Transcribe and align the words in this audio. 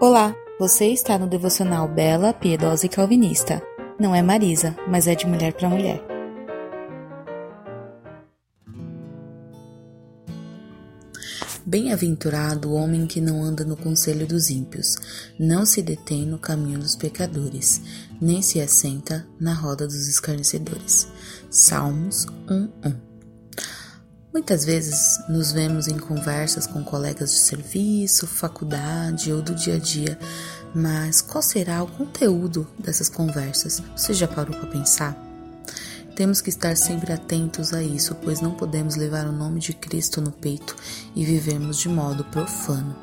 Olá, 0.00 0.32
você 0.60 0.92
está 0.92 1.18
no 1.18 1.26
devocional 1.26 1.88
Bela, 1.88 2.32
Piedosa 2.32 2.86
e 2.86 2.88
Calvinista. 2.88 3.60
Não 3.98 4.14
é 4.14 4.22
Marisa, 4.22 4.76
mas 4.86 5.08
é 5.08 5.14
de 5.16 5.26
mulher 5.26 5.52
para 5.54 5.68
mulher. 5.68 6.00
Bem-aventurado 11.66 12.70
o 12.70 12.74
homem 12.74 13.08
que 13.08 13.20
não 13.20 13.42
anda 13.42 13.64
no 13.64 13.76
conselho 13.76 14.24
dos 14.24 14.50
ímpios, 14.50 14.94
não 15.36 15.66
se 15.66 15.82
detém 15.82 16.24
no 16.24 16.38
caminho 16.38 16.78
dos 16.78 16.94
pecadores, 16.94 17.82
nem 18.20 18.40
se 18.40 18.60
assenta 18.60 19.26
na 19.40 19.52
roda 19.52 19.84
dos 19.84 20.06
escarnecedores. 20.06 21.08
Salmos 21.50 22.24
1:1 22.46 23.07
Muitas 24.38 24.64
vezes 24.64 25.20
nos 25.28 25.50
vemos 25.50 25.88
em 25.88 25.98
conversas 25.98 26.64
com 26.64 26.84
colegas 26.84 27.32
de 27.32 27.38
serviço, 27.38 28.24
faculdade 28.24 29.32
ou 29.32 29.42
do 29.42 29.52
dia 29.52 29.74
a 29.74 29.78
dia, 29.80 30.16
mas 30.72 31.20
qual 31.20 31.42
será 31.42 31.82
o 31.82 31.88
conteúdo 31.88 32.64
dessas 32.78 33.08
conversas? 33.08 33.82
Você 33.96 34.14
já 34.14 34.28
parou 34.28 34.56
para 34.56 34.70
pensar? 34.70 35.20
Temos 36.14 36.40
que 36.40 36.50
estar 36.50 36.76
sempre 36.76 37.12
atentos 37.12 37.74
a 37.74 37.82
isso, 37.82 38.14
pois 38.14 38.40
não 38.40 38.52
podemos 38.52 38.94
levar 38.94 39.26
o 39.26 39.32
nome 39.32 39.58
de 39.58 39.72
Cristo 39.72 40.20
no 40.20 40.30
peito 40.30 40.76
e 41.16 41.24
vivermos 41.24 41.76
de 41.76 41.88
modo 41.88 42.22
profano. 42.22 42.96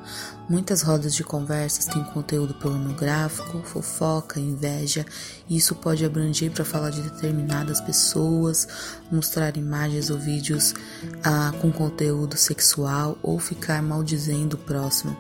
Muitas 0.48 0.84
rodas 0.84 1.16
de 1.16 1.24
conversas 1.24 1.86
têm 1.86 2.04
conteúdo 2.04 2.54
pornográfico, 2.54 3.64
fofoca, 3.64 4.40
inveja, 4.40 5.04
e 5.50 5.58
isso 5.58 5.74
pode 5.74 6.06
abranger 6.06 6.52
para 6.52 6.64
falar 6.64 6.92
de 6.92 7.02
determinadas 7.02 7.82
pessoas, 7.82 8.68
mostrar 9.12 9.58
imagens 9.58 10.12
ou 10.12 10.20
vídeos 10.20 10.76
ah, 11.24 11.52
com 11.60 11.72
conteúdo 11.72 12.38
sexual 12.38 13.18
ou 13.24 13.40
ficar 13.40 13.82
maldizendo 13.82 14.56
o 14.56 14.60
próximo. 14.60 15.18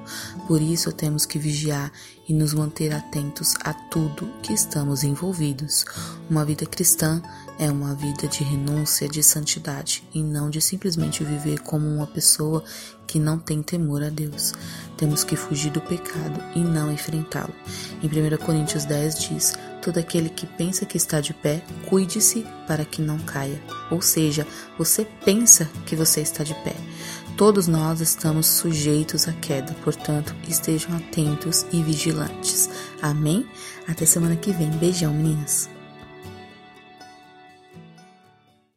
Por 0.48 0.62
isso 0.62 0.92
temos 0.92 1.26
que 1.26 1.40
vigiar 1.40 1.92
e 2.28 2.34
nos 2.34 2.54
manter 2.54 2.94
atentos 2.94 3.56
a 3.64 3.74
tudo 3.74 4.32
que 4.44 4.54
estamos 4.54 5.04
envolvidos. 5.04 5.86
Uma 6.30 6.46
vida 6.46 6.66
cristã 6.66 7.22
é 7.58 7.70
uma 7.72 7.96
vida 7.96 8.28
de 8.28 8.44
renúncia, 8.44 9.08
de 9.08 9.24
santidade 9.24 10.04
e 10.14 10.22
não 10.22 10.50
de 10.50 10.60
simplesmente 10.62 11.24
viver 11.24 11.60
como 11.62 11.88
uma 11.88 12.08
pessoa 12.08 12.64
que 13.08 13.20
não 13.20 13.38
tem 13.38 13.62
temor 13.62 14.04
a 14.04 14.10
Deus. 14.10 14.54
Temos 14.98 15.15
que 15.24 15.36
fugir 15.36 15.72
do 15.72 15.82
pecado 15.82 16.42
e 16.56 16.60
não 16.60 16.92
enfrentá-lo. 16.92 17.54
Em 18.02 18.08
1 18.08 18.38
Coríntios 18.38 18.86
10 18.86 19.20
diz: 19.20 19.54
Todo 19.82 19.98
aquele 19.98 20.30
que 20.30 20.46
pensa 20.46 20.86
que 20.86 20.98
está 20.98 21.22
de 21.22 21.34
pé, 21.34 21.62
cuide-se 21.86 22.46
para 22.68 22.86
que 22.86 23.02
não 23.02 23.18
caia. 23.20 23.62
Ou 23.92 24.02
seja, 24.02 24.46
você 24.78 25.06
pensa 25.24 25.70
que 25.86 25.96
você 25.96 26.22
está 26.22 26.44
de 26.44 26.54
pé. 26.64 26.76
Todos 27.38 27.68
nós 27.68 28.00
estamos 28.00 28.48
sujeitos 28.48 29.28
à 29.28 29.34
queda, 29.34 29.76
portanto, 29.84 30.34
estejam 30.48 30.96
atentos 30.96 31.66
e 31.72 31.84
vigilantes. 31.84 32.70
Amém? 33.02 33.46
Até 33.88 34.06
semana 34.06 34.36
que 34.36 34.54
vem. 34.54 34.70
Beijão, 34.72 35.14
meninas. 35.14 35.70